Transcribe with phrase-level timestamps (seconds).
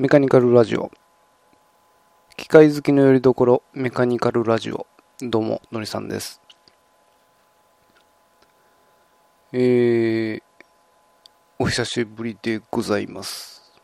[0.00, 0.90] メカニカルラジオ。
[2.38, 4.86] 機械好きのよりどころメカニカルラジオ。
[5.20, 6.40] どうものりさんです。
[9.52, 10.42] えー、
[11.58, 13.74] お久しぶりでございます。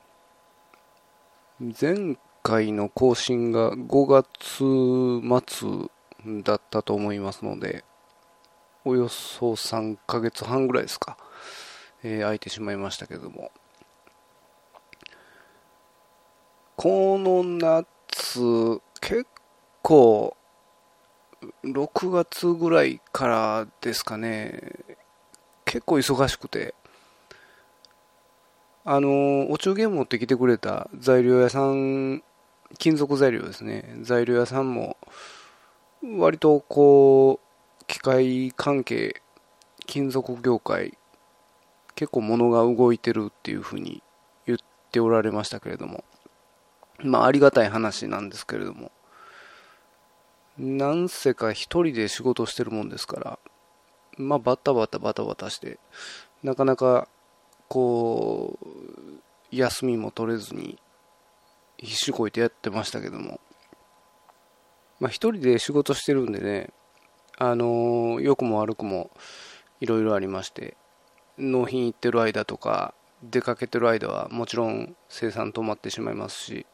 [1.79, 5.61] 前回の更新が5月
[6.25, 7.85] 末だったと思いますので
[8.87, 11.19] およそ3ヶ月半ぐらいですか、
[12.03, 13.53] えー、空いてしまいましたけども。
[16.79, 19.27] この夏、結
[19.81, 20.37] 構、
[21.65, 24.61] 6月ぐらいからですかね、
[25.65, 26.75] 結構忙しくて、
[28.85, 32.23] あの、お中元持ってきてくれた材料屋さん、
[32.77, 34.99] 金属材料ですね、材料屋さんも、
[36.19, 39.23] 割とこう、機械関係、
[39.87, 40.99] 金属業界、
[41.95, 44.03] 結構物が動いてるっていうふうに
[44.47, 44.59] 言っ
[44.91, 46.05] ておられましたけれども、
[46.99, 48.93] まあ、ありがたい話なんですけれども、
[50.59, 53.39] なんせか一人で仕事してるもんですから、
[54.17, 55.79] まあ、バタバタバタバタして、
[56.43, 57.09] なかなか、
[57.69, 58.67] こう、
[59.51, 60.79] 休みも取れずに、
[61.79, 63.41] 必死こいてやってましたけども、
[64.99, 66.71] まあ、一人で仕事してるんでね、
[67.37, 69.11] あの、良くも悪くも
[69.81, 70.77] いろいろありまして、
[71.37, 76.67] 納品行ってる間とか、出かけてる間はもちろん生産止まってしまいますし、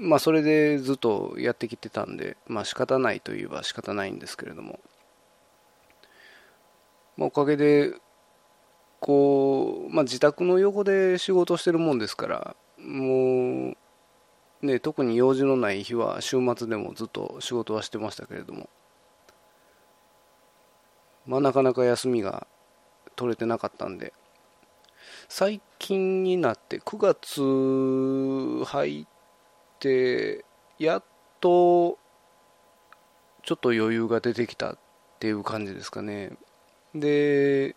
[0.00, 4.78] まあそれでずっとやってきてたんで、まあ仕方ないといえば仕方ないんですけれども、
[7.16, 7.94] まあ、おかげで、
[9.00, 13.76] こう、まあ自宅の横で仕事してるもんですから、もう、
[14.62, 18.68] ね、特に用事のない日は週末でもずっと仕事はしてましたけれども、
[21.26, 22.46] まあなかなか休みが
[23.16, 24.12] 取れてなかったんで、
[25.28, 29.17] 最近になって9月入って
[30.78, 31.04] やっ
[31.40, 31.98] と
[33.42, 34.78] ちょっと余裕が出てきたっ
[35.20, 36.32] ていう感じですかね。
[36.94, 37.76] で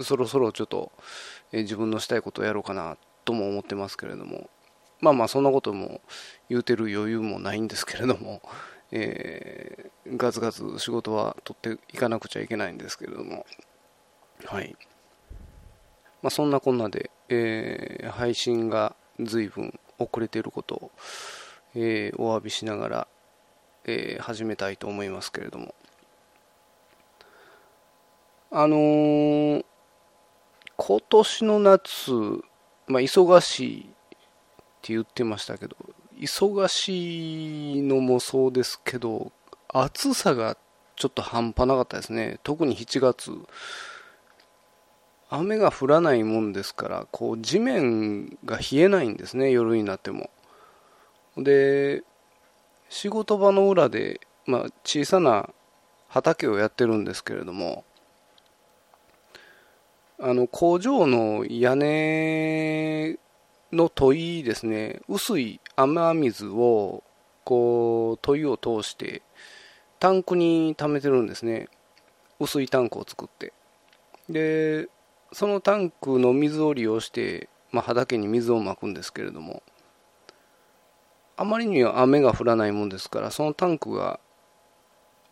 [0.00, 0.92] そろそろちょっと、
[1.52, 4.48] え自分のしたいことをやろうかなとも思ってますけれども。
[5.00, 6.00] まあまあそんなことも
[6.48, 8.40] 言うてる余裕もないんですけれども、
[8.92, 13.44] えー、ガツガツ仕事は取っていかなくちゃいけないんですけれども。
[14.44, 14.76] はい。
[16.22, 20.90] まあそんなこんなで、えー、配信が随分遅れていることを、
[21.74, 23.08] えー、お詫びしながら、
[23.84, 25.74] えー、始めたいと思いますけれども。
[28.50, 29.64] あのー、
[30.76, 32.12] 今年の夏、
[32.86, 33.84] まあ、忙しいっ
[34.82, 35.76] て言ってましたけど
[36.18, 39.32] 忙しいのもそうですけど
[39.68, 40.58] 暑さが
[40.96, 42.38] ちょっと半端なかったですね。
[42.42, 43.32] 特に7月
[45.34, 50.30] 雨が降らないもんですからこう地面が冷えないんですね夜になっても。
[51.38, 52.04] で
[52.90, 55.48] 仕事場の裏で、まあ、小さな
[56.08, 57.84] 畑をやってるんですけれども
[60.20, 63.16] あの工場の屋根
[63.72, 67.02] の問いですね薄い雨水を
[67.44, 69.22] こう問いを通して
[69.98, 71.68] タンクに溜めてるんですね。
[72.40, 73.52] 薄いタンクを作って。
[74.28, 74.88] で
[75.32, 79.62] そのタンクの水を利用して、まあ、畑に水をまくんですけれども
[81.36, 84.20] あまりには雨が降らないもんですからそのタンクが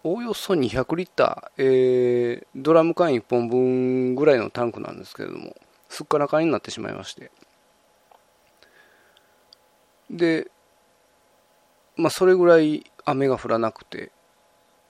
[0.03, 5.55] おおよそ200リッター、えー、ドラム缶1本分ぐらいのタンクなんですけれども
[5.91, 7.31] すっからかんになってしまいまして。
[10.09, 10.51] で
[11.97, 14.11] まあそれぐらい雨が降らなくて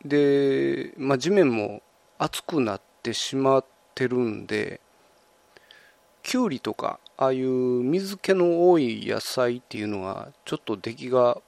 [0.04, 1.82] で、まあ、地面も
[2.18, 4.80] 熱くなってしまってるんで
[6.22, 11.38] きゅうりとかああいう水気の多い野菜っていうのがちょっと出来が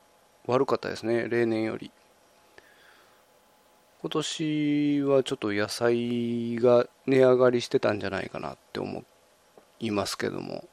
[0.47, 1.91] 悪かったですね例年より。
[4.03, 9.05] 今年はちょっと野菜が値上がりしてたんじゃないかなって思
[9.79, 10.69] いますけども。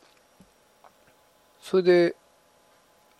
[1.61, 2.15] それで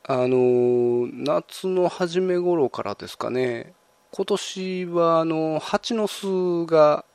[0.03, 3.73] あの夏の初め頃からですかね
[4.11, 7.05] 今年はあの蜂の巣が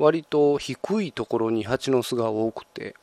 [0.00, 2.94] 割と低いところに蜂の巣が多くて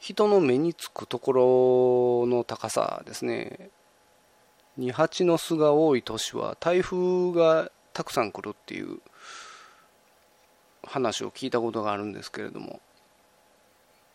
[0.00, 3.70] 人の目につくところの高さですね。
[4.76, 8.98] に蜂の巣が多い年は台風がたくさん来るっていう
[10.84, 12.80] 話を聞いたことがあるんですけれども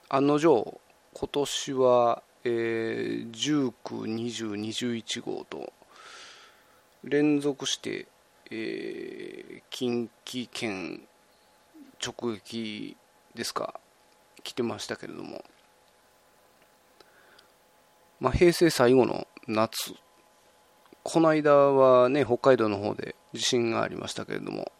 [0.09, 0.79] 案の定
[1.13, 3.71] 今年は、えー、19、
[4.03, 5.71] 20、21号と
[7.05, 8.07] 連続して
[8.55, 11.01] えー、近畿圏
[11.99, 12.95] 直撃
[13.33, 13.79] ですか？
[14.43, 15.43] 来てましたけれども、
[18.19, 19.95] まあ、平成最後の夏。
[21.01, 24.71] この間はね北海道の方で地震がありましたけれども。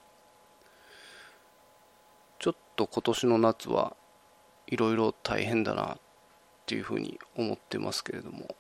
[2.38, 3.96] ちょっと今年の夏は
[4.68, 5.98] いろいろ大変だなっ
[6.68, 8.56] ていうふうに思ってますけれども。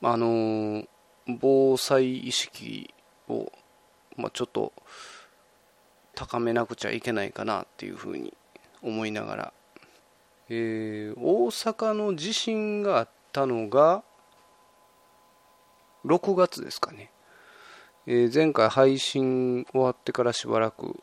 [0.00, 0.84] あの
[1.26, 2.94] 防災意識
[3.28, 3.52] を、
[4.16, 4.72] まあ、ちょっと
[6.14, 8.34] 高めなくちゃいけないかなっていうふうに
[8.82, 9.52] 思いながら、
[10.48, 14.02] えー、大阪の地震があったのが
[16.04, 17.10] 6月ですかね、
[18.06, 21.00] えー、前回配信終わってからしばらく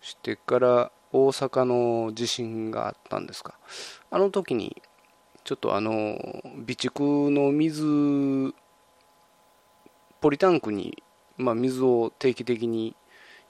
[0.00, 3.58] してから大阪の地震があったんですか。
[4.10, 4.80] あの時に
[5.44, 8.54] ちょっとあの備蓄の水
[10.22, 11.02] ポリタンクに、
[11.42, 12.96] まあ、水を定期的に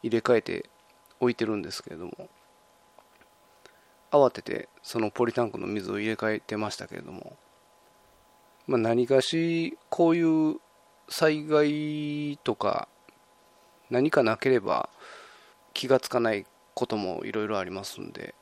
[0.02, 0.70] 入れ替えて
[1.20, 2.28] 置いてるんですけれども
[4.10, 7.36] 慌ててそのポリタンクの水を入れ替えてましたけれども、
[8.66, 10.56] まあ、何かしこういう
[11.08, 12.88] 災害とか
[13.90, 14.88] 何かなければ
[15.74, 18.34] 気がつかないこともいろいろありますんで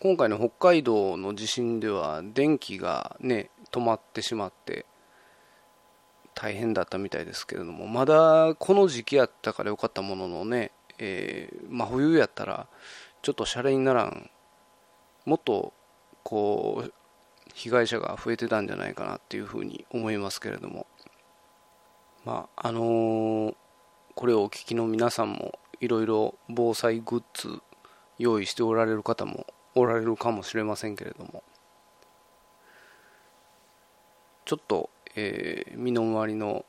[0.00, 4.84] 今回の北海道の地震では電気がね止まってしまって
[6.34, 12.66] 大変だったみたいですけれどもまだこの時期やったからよかったもののね、えー、真冬やったら
[13.22, 14.30] ちょっとシャレにならん。
[15.24, 15.72] もっと
[16.24, 16.92] こう
[17.54, 20.86] 被害者が増えてたんじゃないかなっていうふうに思いますけれども。
[22.24, 23.54] まああのー、
[24.14, 27.60] これをお聞きの皆さんもいろいろ防災グッズ
[28.18, 31.42] 用意しておられる方もおられるかもしれませんけれども。
[34.44, 36.64] ちょっと、えー、身の回りの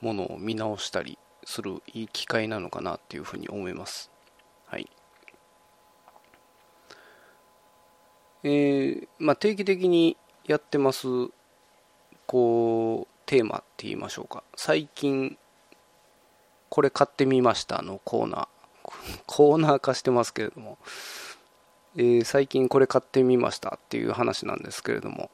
[0.00, 4.10] ものを見直したりするいい機会なのかなっていうふうに思います。
[4.66, 4.90] はい。
[8.42, 10.16] えー、まあ定期的に
[10.46, 11.06] やってます
[12.26, 14.42] こうテーマって言いましょうか。
[14.56, 15.36] 最近
[16.68, 18.48] これ買ってみましたのコーナー。
[19.26, 20.78] コーナー化してますけれども。
[21.98, 25.30] えー、最近これ買ってみましたっていう話なんですけれども。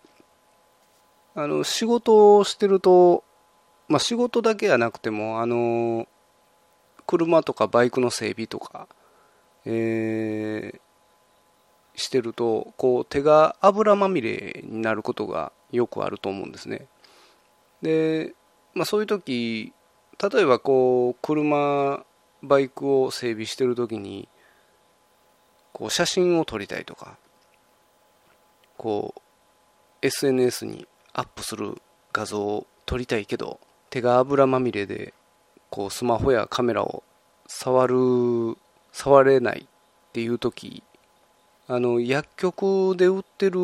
[1.35, 3.25] あの仕事をしてると、
[3.89, 6.07] まあ、仕事だけじゃなくてもあの
[7.07, 8.87] 車とかバイクの整備とか、
[9.65, 10.81] えー、
[11.95, 16.87] してるとこう手が油まみれになることがよくあると思うんですね。
[17.81, 18.35] で、
[18.75, 19.73] まあ、そういう時
[20.23, 22.05] 例えばこう車
[22.43, 24.29] バイクを整備してる時に
[25.73, 27.17] こう写真を撮りたいとか
[28.77, 31.81] こう SNS にアップする
[32.13, 33.61] 画像を撮りたいけど
[33.91, 35.15] 手が油まみれで
[35.71, 37.03] こうスマホやカメラを
[37.47, 38.57] 触る
[38.93, 40.83] 触れないっていう時
[41.69, 43.59] あの薬局で売ってる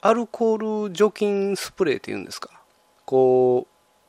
[0.00, 2.50] アルコール除菌スプレーっていうんですか。
[3.06, 3.66] こ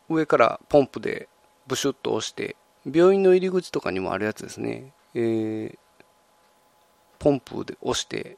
[0.09, 1.27] う上からポンプで
[1.67, 2.55] ブシュッと押して
[2.85, 5.77] 病院の入り口とかにもあるやつですね、えー、
[7.19, 8.37] ポンプで押して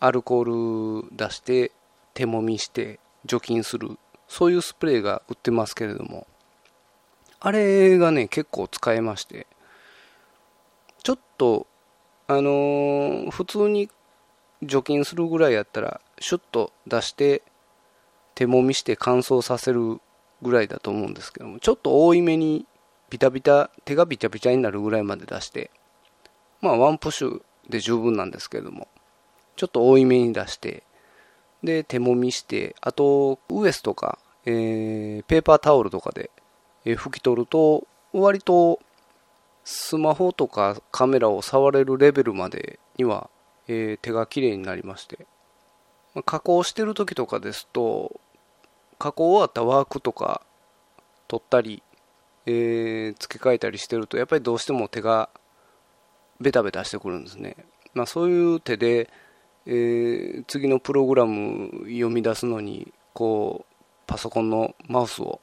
[0.00, 1.72] アルコール出して
[2.14, 3.98] 手もみして除菌する。
[4.28, 6.26] そういうスプレーが売ってますけれども。
[7.40, 9.46] あれがね結構使えまして。
[11.02, 11.66] ちょっと
[12.28, 13.90] あのー、普通に
[14.62, 17.42] 除菌するぐらいやったらシュッと出して
[18.34, 20.00] 手もみして乾燥させる
[20.40, 21.58] ぐらいだと思うんですけども。
[21.58, 22.66] ちょっと多いめに
[23.10, 25.70] ビタビタ手がビタビタになるぐらいまで出して。
[26.60, 28.88] まあワンプッシュで十分なんですけれども。
[29.56, 30.82] ちょっと多いめに出して
[31.62, 36.30] で手もみしてあとウエスとか、えー、ペーパータオルとかで、
[36.84, 38.80] えー、拭き取ると割と
[39.64, 43.30] スマホとかカメラを触れるレベルまでには、
[43.68, 45.26] えー、手がきれいになりまして、
[46.14, 48.20] まあ、加工してる時とかですと
[48.98, 50.42] 加工終わったワークとか
[51.28, 51.82] 取ったり、
[52.46, 55.30] えー、付け替えたりしてるとやっぱりどうしても手が
[56.40, 57.56] ベタベタしてくるんですね、
[57.94, 59.08] まあ、そういう手で、
[59.66, 63.74] えー、次のプログラム読み出すのにこう
[64.06, 65.40] パソコンのマウスを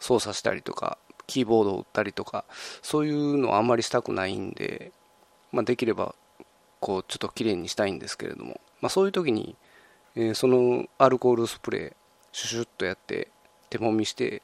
[0.00, 2.44] 操作したりとかキーボードを打ったりとか
[2.82, 4.92] そういうのはあんまりしたくないんで、
[5.52, 6.14] まあ、できれば
[6.80, 9.56] こうちょっときれいにしたいんですけれども、まあ、そういう時に、
[10.16, 11.92] えー、そのアルコールスプレー
[12.32, 13.28] シュシュッとやって
[13.70, 14.42] 手もみして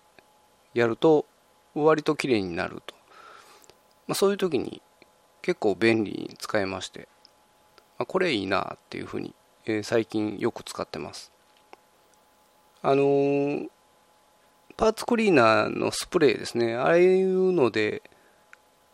[0.72, 1.26] やると
[1.74, 2.94] 割ときれいになると、
[4.06, 4.80] まあ、そういう時に
[5.42, 7.08] 結構便利に使えまして、
[8.00, 9.35] あ、これいいなっていうふうに、
[9.66, 11.30] えー、最近よく使ってます。
[12.80, 13.69] あのー、
[14.78, 16.76] パーツクリーナーのスプレーですね。
[16.76, 18.02] ああいうので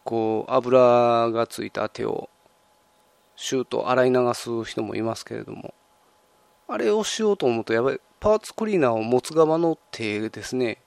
[0.03, 2.29] こう油がついた手を
[3.37, 5.73] シュート洗い流す人もいますけれども。
[6.67, 8.01] あれをしようと思うとやばい。
[8.19, 10.83] パーツクリーナーを持つ側の手ですね。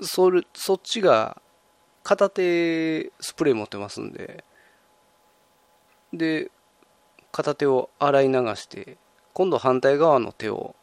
[0.00, 1.42] それそっちが
[2.04, 4.44] 片手スプレー持ってますんで。
[6.12, 6.52] で
[7.32, 8.98] 片手を洗い流して
[9.32, 10.76] 今度反対側の手を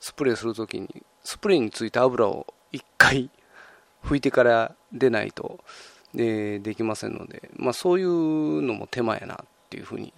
[0.00, 3.30] スプレーするときにスプレーについた油を1回
[4.04, 5.60] 拭いてから出ないと、
[6.12, 10.12] でできませんので、まあ、そういうのも手間やなっていうふうに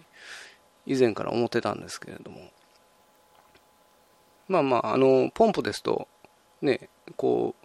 [0.87, 2.51] 以前から思ってたんですけれども。
[4.49, 6.07] まあまああのポンプですと
[6.63, 7.57] ねこ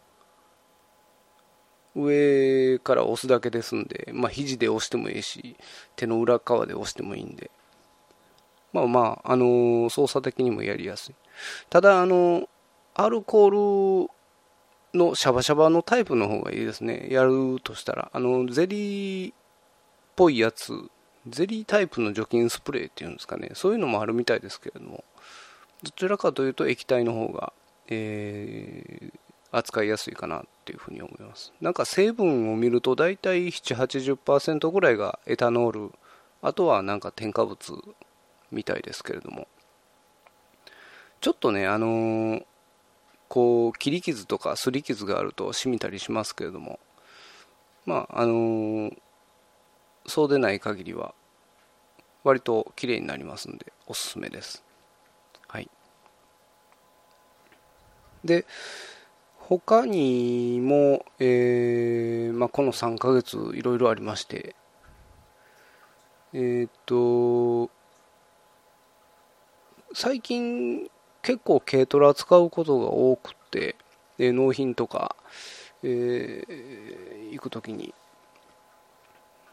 [1.95, 5.55] う上から押すだけですんで、まあ、肘で押してもいいし
[5.95, 7.51] 手の裏側で押してもいいんで。
[8.73, 11.15] まあまあ、あの操作的にもやりやすい
[11.69, 12.47] ただあの
[12.93, 14.11] アルコール
[14.93, 17.07] のシャバシャバのタイプの方がいいですね。
[17.09, 18.09] やるとしたら。
[18.13, 19.35] あの、ゼリーっ
[20.15, 20.73] ぽいやつ、
[21.27, 23.51] ゼリータイプの除菌スプレーっていうんですかね。
[23.53, 25.03] そういうのもあるみたいですけれども、
[25.83, 27.53] どちらかというと液体の方が、
[27.87, 29.19] えー、
[29.51, 31.53] 扱いやすいかなっていうふうに思います。
[31.61, 35.91] なんか成分を見ると大体7、80%ぐらいがエタノール、
[36.41, 37.57] あとはなんか添加物
[38.51, 39.47] みたいですけれども、
[41.19, 42.45] ちょっとね、あのー
[43.31, 46.81] こう切り傷とか擦り傷があると染みたりしますけれども。
[47.85, 48.97] まああのー、
[50.05, 51.15] そうでない限りは
[52.25, 54.65] 割と綺麗になりますんでおすすめです。
[55.47, 55.69] はい。
[58.25, 58.45] で
[59.37, 64.57] 他にも、えーまあ、この3ヶ月いろいろありまして。
[66.33, 67.69] えっ、と
[70.03, 70.89] 最近
[71.21, 73.75] 結構軽トラ使うことが多くて、
[74.17, 75.15] で納品とか、
[75.83, 77.93] えー、行くときに。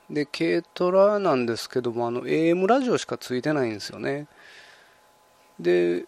[0.08, 4.26] で、軽トラなんですけども、あの、AM ラジオしかついてないんですよね。
[5.60, 6.06] で、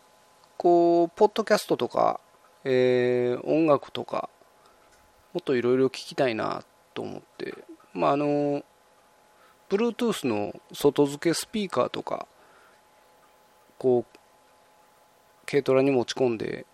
[0.56, 2.18] こう、ポッドキャストとか、
[2.64, 4.30] えー、音楽とか、
[5.34, 7.54] もっといろいろ聞きたいなと思って、
[7.92, 8.64] まあ、あの、
[9.68, 12.26] Bluetooth の外付けスピーカーとか、
[13.76, 14.09] こう、
[15.50, 16.64] 軽トラに持ち込んで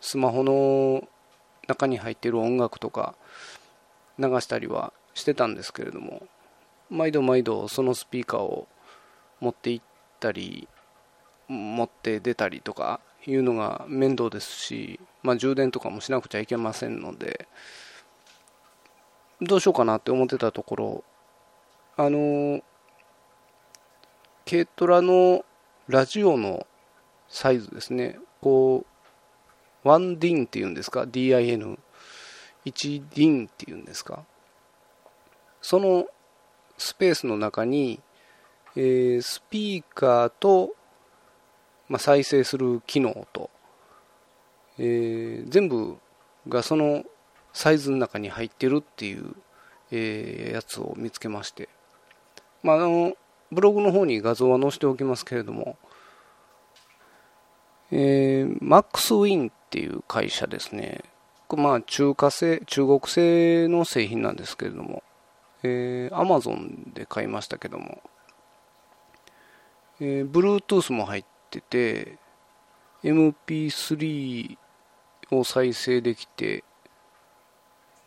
[0.00, 1.06] スマホの
[1.68, 3.14] 中に入っている音楽とか
[4.18, 6.22] 流したりはしてたんですけれども
[6.88, 8.66] 毎度毎度そのスピーカーを
[9.40, 9.84] 持って行っ
[10.18, 10.66] たり
[11.48, 17.48] 持って出たりとかいうのが面倒ですし、まあ、充電とかもしなくちゃいけませんので
[19.42, 21.04] どうしようかなって思ってたところ
[21.98, 22.62] あの
[24.48, 25.44] 軽トラの
[25.86, 26.66] ラジオの
[27.30, 28.18] サイズですね。
[28.42, 28.84] こ
[29.84, 31.78] う、1ディンっていうんですか ?DIN。
[32.66, 34.24] 1ディンっていうんですか？
[35.62, 36.06] その
[36.76, 38.00] スペースの中に、
[38.76, 40.74] えー、スピーカーと、
[41.88, 43.50] まあ、再生する機能と、
[44.78, 45.96] えー、全部
[46.48, 47.04] がその
[47.52, 49.34] サイズの中に入ってるっていう、
[49.90, 51.68] えー、やつを見つけまして、
[52.62, 53.14] まあ、あの
[53.52, 55.76] ブログの方に画像は載せておきますけれども、
[57.92, 61.02] え、マックスウィンっていう会社ですね。
[61.56, 65.02] まあ、中華製、中国製の製品なんですけれども、
[65.62, 68.00] えー、Amazon で買いましたけども、
[70.00, 72.18] えー、Bluetooth も入ってて、
[73.02, 74.56] MP3
[75.30, 76.64] を再生できて、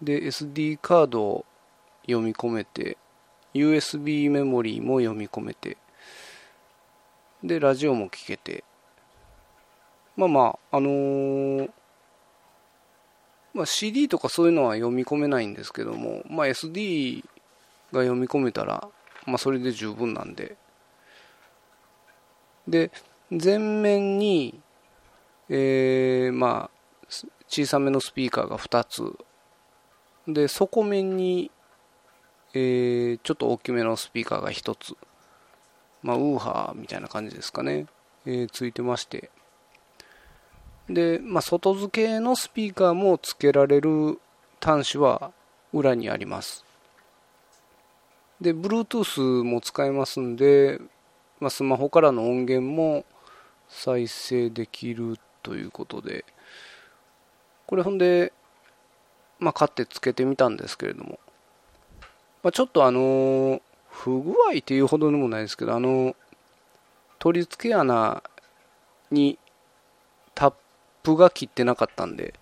[0.01, 1.45] で、SD カードを
[2.05, 2.97] 読み込めて、
[3.53, 5.77] USB メモリーも読み込めて、
[7.43, 8.63] で、ラジオも聴けて、
[10.15, 11.69] まあまあ、あのー、
[13.53, 17.23] まあ、CD とかそういうのは読み込めないんですけども、まあ、SD
[17.91, 18.87] が読み込めたら、
[19.25, 20.57] まあ、それで十分なんで。
[22.67, 22.91] で、
[23.29, 24.59] 前面に、
[25.49, 27.07] えー、まあ、
[27.47, 29.03] 小さめのスピーカーが2つ。
[30.27, 31.51] で、底面に、
[32.53, 34.95] えー、ちょっと大きめのスピーカーが1つ。
[36.01, 37.87] まあ、ウーハーみたいな感じですかね。
[38.25, 39.29] えー、ついてまして。
[40.89, 44.19] で、まあ、外付けのスピーカーも付けられる
[44.61, 45.31] 端子は
[45.71, 46.65] 裏にあります。
[48.41, 50.79] で、Bluetooth も使えますんで、
[51.39, 53.05] まあ、スマホからの音源も
[53.69, 56.25] 再生できるということで、
[57.65, 58.33] これほんで、
[59.39, 61.19] まあ、買ってつけてみたんですけれども、
[62.43, 66.15] まあ、ちょっとあの不具合っていうほどでもないですけど、あの、
[67.19, 68.21] 取り付け穴
[69.11, 69.39] に
[71.03, 72.33] プが切ってなかったんで、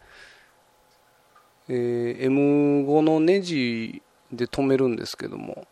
[1.67, 4.01] えー、M5 のネジ
[4.31, 5.67] で止めるんですけども、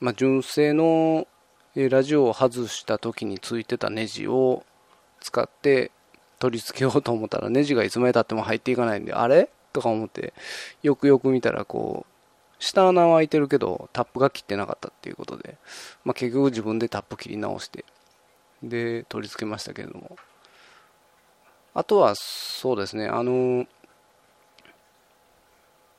[0.00, 1.26] まあ、純正の
[1.74, 4.64] ラジオを外した時についてたネジを
[5.20, 5.92] 使って
[6.38, 9.50] 取り付けようと思ったらネジがいつまでたっても入っていかないんであれ？
[9.72, 10.34] とか思って
[10.82, 15.58] よくよく見たらこう下穴は開いてるけどタップが切ってなかったっていうことで、
[16.04, 17.84] まあ、結局自分でタップ切り直して
[18.62, 20.16] で取り付けましたけれども。
[21.74, 23.66] あとはそうですねあの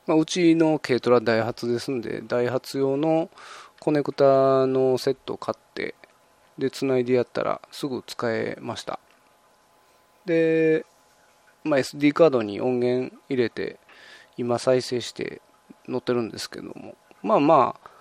[0.06, 3.30] まあ、うちの軽トラダイハツですんでダイハツ用の
[3.78, 5.94] コネクタのセットを買って
[6.58, 8.98] でつないでやったらすぐ使えました。
[10.26, 10.84] で、
[11.64, 13.78] まあ、SD カードに音源入れて
[14.36, 15.40] 今再生して
[15.86, 16.96] 載ってるんですけども。
[17.22, 17.92] まあまあ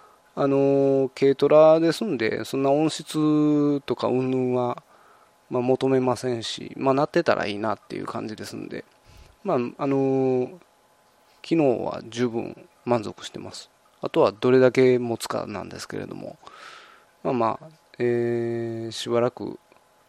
[0.44, 4.84] あの軽トラですんでそんな音質とか云々は、
[5.52, 8.86] まあ、求めませんしまあなってたらいいなっていう感じですんで
[9.44, 10.50] まああの
[11.42, 12.56] 機能は十分
[12.86, 13.70] 満足してます。
[14.02, 16.38] あとはどれだけ持つかなんですけれども
[17.24, 17.68] まあまあ、
[18.00, 19.60] えー、しばらく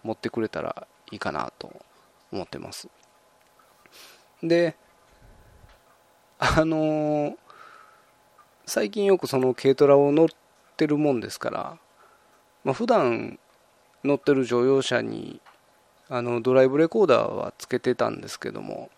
[0.02, 1.72] 持ってくれたらいいかなと
[2.32, 2.88] 思ってます。
[4.42, 4.76] で
[6.38, 7.36] あのー、
[8.66, 10.28] 最近よくその軽トラを乗っ
[10.76, 11.78] てるもんですから、
[12.64, 13.38] まあ、普段
[14.04, 15.40] 乗ってる乗用車に
[16.08, 18.90] あのドライブレコーダーはつけてたんですけども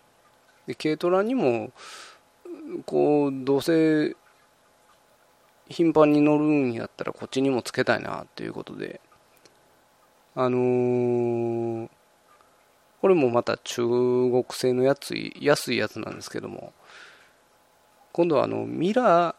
[0.66, 1.72] で軽トラにも
[2.86, 4.16] こうどうせ
[5.68, 9.00] 頻繁に乗るんやったらこっちにもつけたいなっていうことで
[10.34, 11.88] あのー、
[13.00, 16.72] これもまた中国製のやつ安いやつなんですけども
[18.12, 19.34] 今度はあのミラー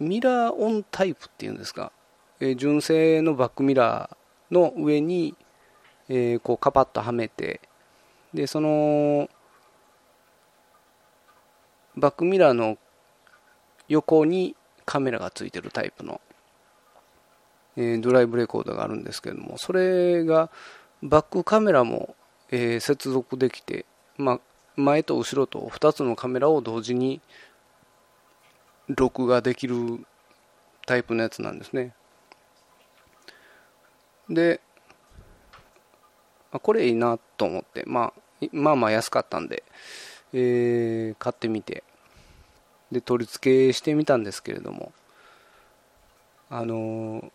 [0.00, 1.92] ミラーオンタイプっていうんですか、
[2.40, 5.34] えー、純正のバックミラーの上に、
[6.08, 7.60] えー、こうカパッとはめて
[8.32, 9.28] でその
[11.96, 12.76] バックミラーの
[13.88, 16.20] 横にカメラがついてるタイプの、
[17.76, 20.50] えー、ドライブレコーダーがあるんですけどもそれが
[21.02, 22.14] バックカメラも、
[22.50, 24.40] えー、接続できて、まあ、
[24.76, 27.20] 前と後ろと2つのカメラを同時に
[28.88, 30.04] 録画できる
[30.86, 31.94] タイプのやつなんですね。
[34.28, 34.60] で
[36.50, 39.64] これいいなと思って、まあ、まあまあ安かったんで、
[40.32, 41.82] えー、買ってみて
[42.92, 44.92] で取り付けしてみたんですけれども
[46.48, 47.32] あの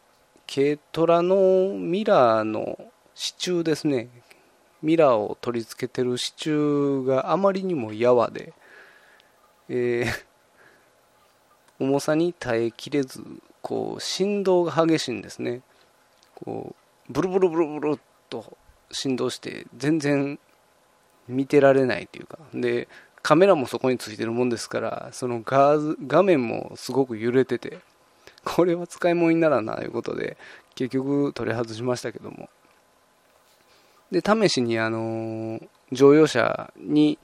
[0.51, 2.79] 軽トラのミラーの
[3.13, 4.09] 支柱ですね。
[4.81, 8.53] ミラーを取り付けてる支柱があまりにもやわで、
[9.67, 13.21] えー、重さに耐えきれず
[13.61, 15.61] こう振動が激しいんですね。
[16.43, 16.75] こ
[17.09, 17.99] うブルブルブルブルっ
[18.29, 18.57] と
[18.91, 20.39] 振動して全然
[21.27, 22.39] 見てられないというか。
[22.53, 22.87] で
[23.21, 27.79] カメラもそこについてるもんですからその画画面もすごく揺れてて
[28.45, 30.37] これは使い物にならんなということで
[30.75, 32.49] 結局取り外しましたけども。
[34.11, 35.59] で試しにあの
[35.91, 37.19] 乗用車に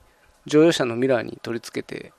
[0.46, 2.14] 乗用車のミラーに取り付けて、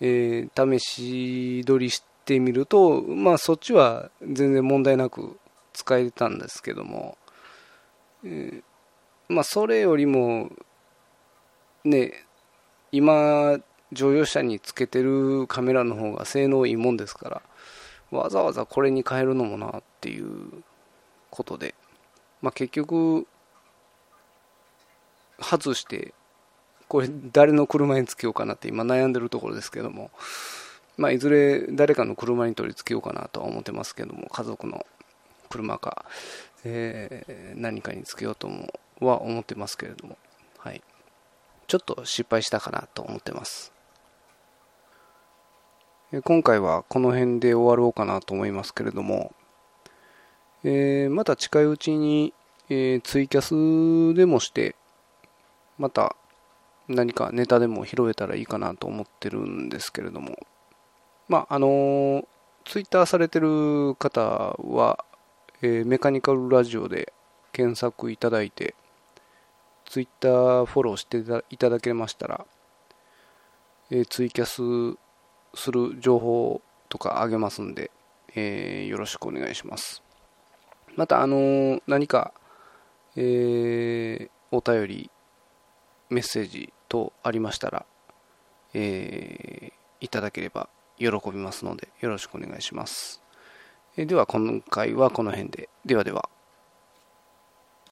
[0.00, 5.38] えー、試し撮りしてみるとまあそっちは全然問題なく
[5.72, 7.16] 使えたんですけども、
[8.24, 10.50] えー、まあそれよりも
[11.84, 12.12] ね
[12.90, 13.58] 今
[13.92, 17.42] 乗用車につけてるカメラの方が性能いいもんですから
[18.10, 20.62] わざわざこれに変えるのもなっていう
[21.30, 21.74] ことで、
[22.42, 23.26] まあ、結局
[25.40, 26.12] 外して
[26.88, 30.10] これ誰の車につけようかなって今悩んでるところですけども、
[30.98, 34.84] まあ、いずれ誰かの車に取り付けようかなとは思ってますけども家族の
[35.52, 36.06] 車か、
[36.64, 40.16] えー、何かにつけようともは思ってますけれども
[40.58, 40.82] はい
[41.66, 43.72] ちょっと失敗したかなと思ってます。
[46.24, 49.32] 今回はこの辺で終わろうかなと思いますけれども、
[50.62, 52.34] えー、また近いうちに、
[52.68, 54.76] えー、ツイキャスでもして、
[55.78, 56.14] また
[56.86, 60.36] 何かネタでも拾えたらいいかなと思ってるんですけれども、
[61.28, 62.24] まあ、あのー、
[62.66, 65.06] ツイッターされてる方は、
[65.64, 67.12] えー、メカニカルラジオで
[67.52, 68.74] 検索いただいて、
[69.84, 72.44] ツイッターフォローしていただけましたら、
[73.92, 74.98] えー、ツイキャス
[75.54, 77.92] する情報とかあげますんで、
[78.34, 80.02] えー、よろしくお願いします。
[80.96, 82.32] また、あのー、何か、
[83.14, 85.10] え、お便り、
[86.10, 87.86] メッセージ等ありましたら、
[88.74, 93.21] えいただければ喜びますので、よろしくお願いします。
[93.94, 95.68] では、今回はこの辺で。
[95.84, 96.30] ではでは。